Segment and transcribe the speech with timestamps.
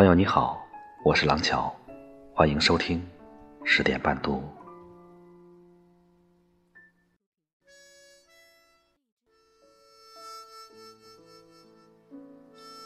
[0.00, 0.58] 朋友你好，
[1.04, 1.70] 我是廊桥，
[2.34, 3.06] 欢迎收听
[3.66, 4.42] 十点半读。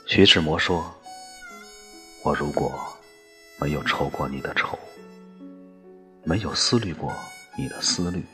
[0.07, 0.93] 徐志摩说
[2.25, 2.73] ：“我如果
[3.61, 4.77] 没有愁过你的愁，
[6.25, 7.13] 没有思虑过
[7.57, 8.25] 你的思虑，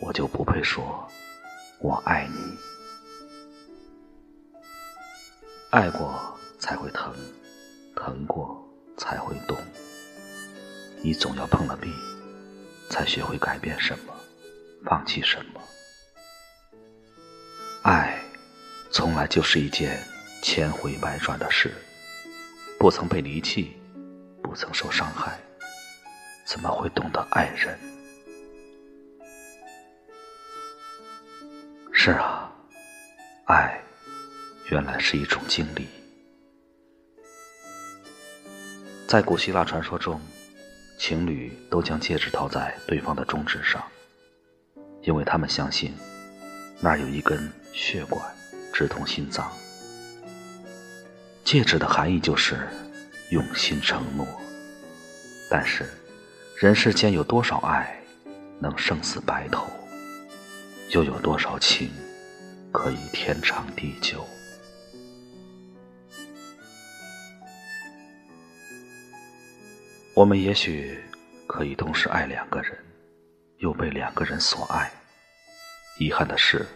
[0.00, 1.06] 我就不配说
[1.78, 2.56] 我爱你。
[5.68, 6.18] 爱过
[6.58, 7.14] 才会疼，
[7.94, 8.62] 疼过
[8.96, 9.56] 才会懂。
[11.02, 11.90] 你总要碰了壁，
[12.90, 14.14] 才学会改变什么，
[14.84, 15.60] 放弃什么。
[17.82, 18.18] 爱，
[18.90, 20.02] 从来就是一件。”
[20.42, 21.70] 千回百转的事，
[22.78, 23.76] 不曾被离弃，
[24.42, 25.38] 不曾受伤害，
[26.46, 27.78] 怎么会懂得爱人？
[31.92, 32.50] 是啊，
[33.44, 33.78] 爱
[34.70, 35.86] 原来是一种经历。
[39.10, 40.20] 在古希腊传说中，
[40.96, 43.82] 情侣都将戒指套在对方的中指上，
[45.02, 45.92] 因为他们相信
[46.78, 48.24] 那儿有一根血管，
[48.72, 49.50] 直通心脏。
[51.42, 52.68] 戒指的含义就是
[53.32, 54.24] 用心承诺，
[55.50, 55.84] 但是
[56.56, 58.00] 人世间有多少爱
[58.60, 59.66] 能生死白头，
[60.90, 61.90] 又有多少情
[62.70, 64.24] 可以天长地久？
[70.14, 70.98] 我们也许
[71.46, 72.76] 可以同时爱两个人，
[73.58, 74.90] 又被两个人所爱。
[75.98, 76.66] 遗憾的是，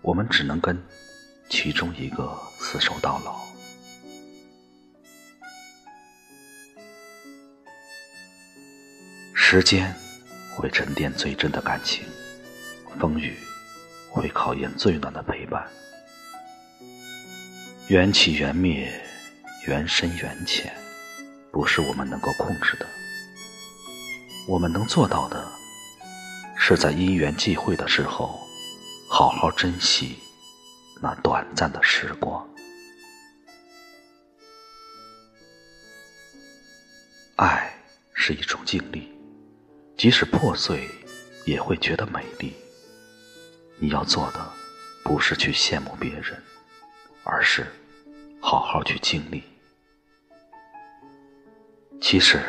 [0.00, 0.80] 我们只能跟
[1.50, 3.46] 其中一个厮守到老。
[9.34, 9.94] 时间
[10.54, 12.06] 会沉淀最真的感情，
[12.98, 13.34] 风雨
[14.08, 15.66] 会考验最暖的陪伴。
[17.88, 18.92] 缘起缘灭，
[19.66, 20.72] 缘深缘浅，
[21.52, 22.86] 不是我们能够控制的。
[24.46, 25.46] 我们能做到的，
[26.56, 28.40] 是在因缘际会的时候，
[29.08, 30.18] 好好珍惜
[31.02, 32.48] 那短暂的时光。
[37.36, 37.72] 爱
[38.14, 39.12] 是一种经历。
[39.96, 40.88] 即使破碎，
[41.44, 42.54] 也会觉得美丽。
[43.80, 44.52] 你要做的，
[45.02, 46.40] 不是去羡慕别人，
[47.24, 47.66] 而是
[48.40, 49.42] 好好去经历。
[52.00, 52.40] 其实，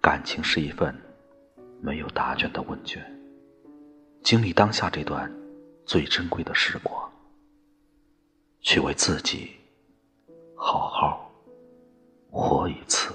[0.00, 0.94] 感情是一份
[1.82, 3.04] 没有答卷的问卷。
[4.22, 5.30] 经历当下这段
[5.84, 7.10] 最珍贵的时光，
[8.60, 9.50] 去为自己
[10.54, 11.30] 好好
[12.30, 13.07] 活一次。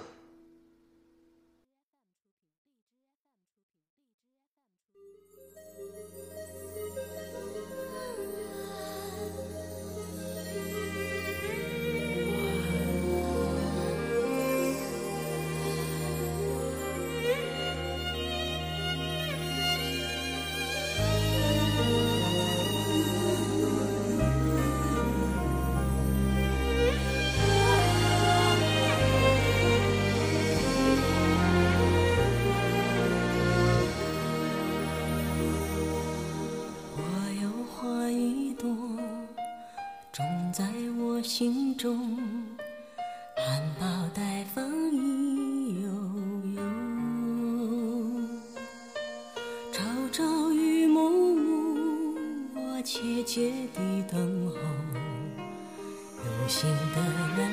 [41.23, 42.17] 心中
[43.37, 44.61] 含苞待放
[44.91, 45.89] 意悠
[46.53, 46.61] 悠，
[49.71, 52.17] 朝朝与暮暮，
[52.55, 54.55] 我切切地等候，
[56.25, 57.01] 有心的
[57.37, 57.52] 人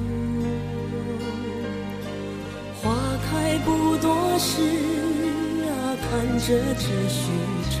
[3.65, 4.61] 不多时
[5.67, 7.31] 啊，看着只虚
[7.69, 7.77] 着，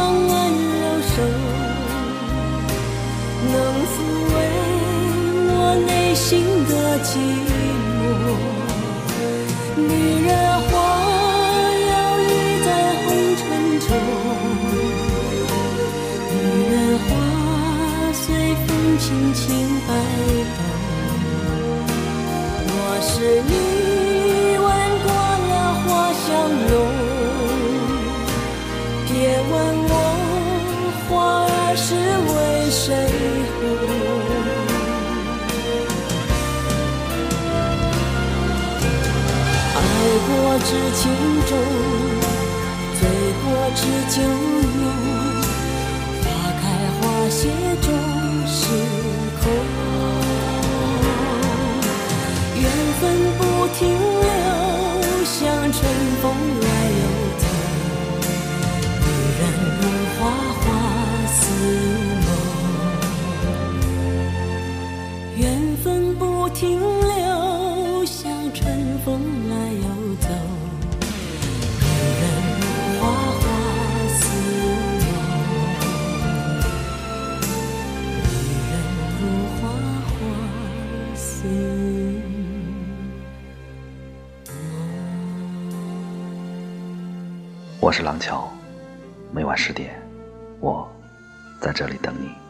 [0.00, 0.32] 一双温
[0.80, 1.14] 柔手，
[3.52, 3.54] 能
[3.84, 3.92] 抚
[4.32, 4.34] 慰
[5.52, 5.52] 我
[5.86, 6.24] 内心
[6.64, 6.72] 的
[7.04, 7.08] 寂
[7.98, 8.00] 寞。
[9.76, 9.82] 女
[10.24, 10.28] 人
[10.62, 10.72] 花
[11.90, 12.32] 摇曳
[12.64, 12.68] 在
[13.02, 13.06] 红
[13.36, 13.40] 尘
[13.80, 13.88] 中，
[16.32, 16.36] 女
[16.70, 16.74] 人
[17.06, 17.08] 花
[18.14, 18.24] 随
[18.64, 18.68] 风
[18.98, 19.04] 轻
[19.34, 19.44] 轻
[19.86, 19.88] 摆
[20.56, 20.58] 动。
[22.66, 23.12] 若是
[23.46, 23.52] 你
[24.56, 24.66] 闻
[25.04, 25.06] 过
[25.50, 25.52] 了
[25.84, 26.28] 花香
[26.70, 26.72] 浓，
[29.06, 29.12] 别
[29.50, 29.52] 问
[32.70, 33.60] 谁红。
[39.74, 39.78] 爱
[40.26, 40.30] 过
[40.64, 41.02] 知情
[41.46, 41.50] 重，
[43.00, 43.00] 醉
[43.42, 43.44] 过
[43.74, 43.78] 知
[44.08, 44.84] 酒浓。
[46.22, 46.24] 花
[46.60, 46.62] 开
[47.00, 47.40] 花谢
[47.82, 47.86] 终
[87.82, 88.46] 我是廊桥，
[89.32, 89.98] 每晚十点，
[90.60, 90.86] 我
[91.62, 92.49] 在这里等你。